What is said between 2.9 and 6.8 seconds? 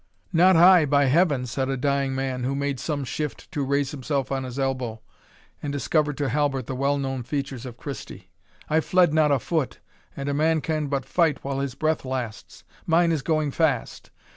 shift to raise himself on his elbow, and discovered to Halbert the